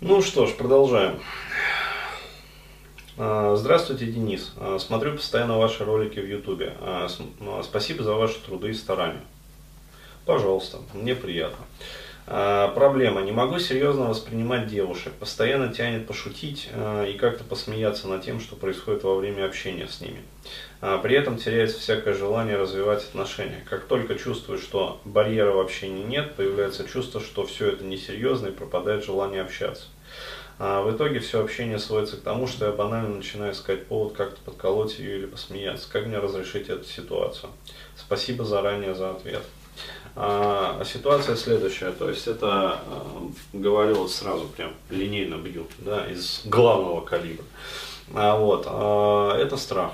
[0.00, 1.20] Ну что ж, продолжаем.
[3.16, 4.52] А, здравствуйте, Денис.
[4.56, 6.76] А, смотрю постоянно ваши ролики в Ютубе.
[6.80, 7.08] А,
[7.62, 9.22] спасибо за ваши труды и старания.
[10.26, 11.64] Пожалуйста, мне приятно.
[12.26, 13.20] А, проблема.
[13.20, 15.12] Не могу серьезно воспринимать девушек.
[15.14, 20.00] Постоянно тянет пошутить а, и как-то посмеяться над тем, что происходит во время общения с
[20.00, 20.22] ними.
[20.80, 23.62] А, при этом теряется всякое желание развивать отношения.
[23.68, 28.52] Как только чувствую, что барьера в общении нет, появляется чувство, что все это несерьезно и
[28.52, 29.84] пропадает желание общаться.
[30.58, 34.40] А в итоге все общение сводится к тому, что я банально начинаю искать повод как-то
[34.42, 35.90] подколоть ее или посмеяться.
[35.90, 37.50] Как мне разрешить эту ситуацию?
[37.96, 39.42] Спасибо заранее за ответ.
[40.16, 46.42] А, ситуация следующая, то есть это, а, говорю вот сразу прям линейно бью, да, из
[46.44, 47.44] главного калибра.
[48.14, 49.92] А, вот, а, это страх.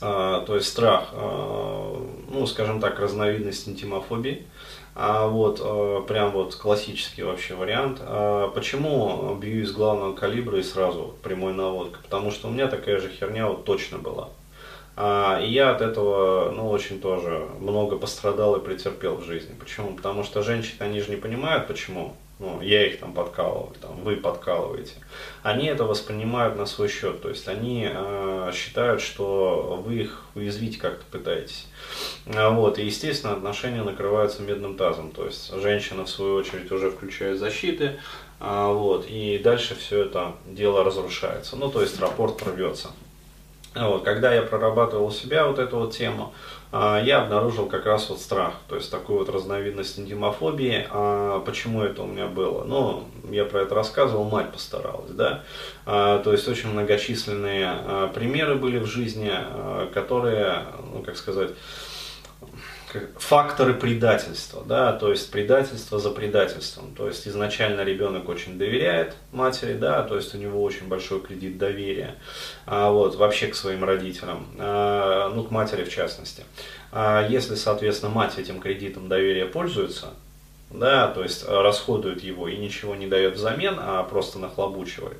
[0.00, 4.44] А, то есть страх, а, ну, скажем так, разновидность интимофобии.
[4.94, 8.00] А вот а, прям вот классический вообще вариант.
[8.54, 12.00] Почему бью из главного калибра и сразу прямой наводка?
[12.02, 14.28] Потому что у меня такая же херня вот точно была.
[14.96, 19.54] А, и я от этого, ну, очень тоже много пострадал и претерпел в жизни.
[19.58, 19.94] Почему?
[19.94, 22.16] Потому что женщины, они же не понимают, почему.
[22.40, 24.94] Ну, я их там подкалываю, там, вы подкалываете.
[25.44, 27.22] Они это воспринимают на свой счет.
[27.22, 31.68] То есть они э, считают, что вы их уязвить как-то пытаетесь.
[32.34, 35.12] А, вот, и, естественно, отношения накрываются медным тазом.
[35.12, 38.00] То есть женщина, в свою очередь, уже включает защиты.
[38.40, 41.54] А, вот, и дальше все это дело разрушается.
[41.54, 42.90] Ну, то есть рапорт прорвется.
[43.74, 46.32] Вот, когда я прорабатывал себя вот эту вот тему,
[46.70, 50.86] а, я обнаружил как раз вот страх, то есть такую вот разновидность интимофобии.
[50.90, 52.64] А почему это у меня было?
[52.64, 55.42] Ну, я про это рассказывал, мать постаралась, да.
[55.86, 59.32] А, то есть очень многочисленные а, примеры были в жизни,
[59.92, 61.50] которые, ну, как сказать,
[63.18, 66.94] факторы предательства, да, то есть предательство за предательством.
[66.94, 71.58] То есть изначально ребенок очень доверяет матери, да, то есть у него очень большой кредит
[71.58, 72.16] доверия,
[72.66, 76.44] а, вот, вообще к своим родителям, а, ну, к матери в частности.
[76.92, 80.14] А если, соответственно, мать этим кредитом доверия пользуется,
[80.74, 85.18] да, то есть расходует его и ничего не дает взамен, а просто нахлобучивает,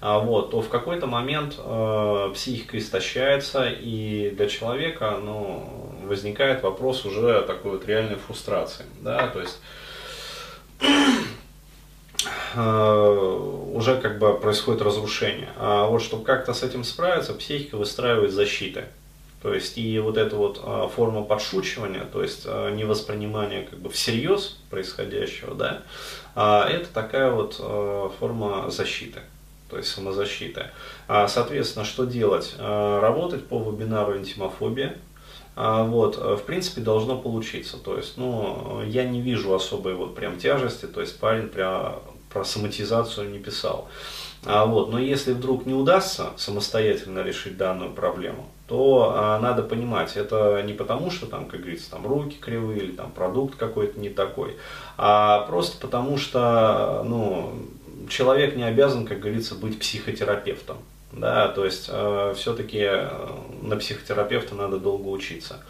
[0.00, 7.04] а, вот, то в какой-то момент э, психика истощается, и для человека ну, возникает вопрос
[7.04, 8.86] уже такой вот реальной фрустрации.
[9.00, 9.58] Да, то есть
[12.54, 15.50] э, уже как бы происходит разрушение.
[15.58, 18.86] А вот чтобы как-то с этим справиться, психика выстраивает защиты.
[19.44, 23.90] То есть и вот эта вот а, форма подшучивания, то есть а, невоспринимание как бы
[23.90, 25.82] всерьез происходящего, да,
[26.34, 29.20] а, это такая вот а, форма защиты
[29.68, 30.70] то есть самозащита.
[31.08, 32.54] А, соответственно, что делать?
[32.58, 34.96] Работать по вебинару интимофобия.
[35.56, 37.76] Вот, в принципе, должно получиться.
[37.78, 42.00] То есть, ну, я не вижу особой вот прям тяжести, то есть парень про,
[42.32, 43.88] про соматизацию не писал.
[44.46, 50.16] А, вот, но если вдруг не удастся самостоятельно решить данную проблему, то а, надо понимать,
[50.16, 54.08] это не потому, что там, как говорится, там руки кривые или там продукт какой-то не
[54.08, 54.56] такой,
[54.96, 57.52] а просто потому что, ну,
[58.08, 60.78] человек не обязан, как говорится, быть психотерапевтом.
[61.16, 63.08] Да, то есть э, все-таки э,
[63.62, 65.60] на психотерапевта надо долго учиться.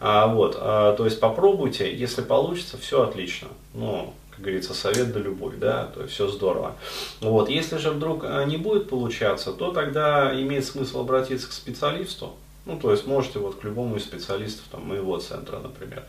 [0.00, 3.48] А, вот, э, то есть попробуйте, если получится, все отлично.
[3.74, 6.74] Ну, как говорится, совет да любовь, да, то есть все здорово.
[7.20, 12.34] Вот, если же вдруг э, не будет получаться, то тогда имеет смысл обратиться к специалисту,
[12.66, 16.04] ну, то есть можете вот к любому из специалистов там, моего центра, например.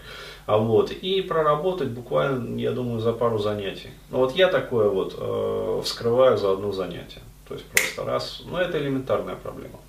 [0.46, 3.90] А вот, и проработать буквально, я думаю, за пару занятий.
[4.10, 7.22] Ну вот я такое вот э, вскрываю за одно занятие.
[7.48, 9.80] То есть просто раз, ну это элементарная проблема.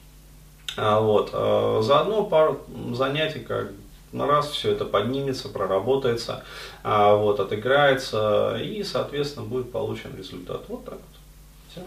[0.77, 2.61] А вот, э, за одно пару
[2.93, 3.71] занятий как
[4.17, 6.45] на раз все это поднимется, проработается,
[6.83, 10.63] а вот, отыграется и, соответственно, будет получен результат.
[10.69, 11.03] Вот так вот.
[11.71, 11.83] Все.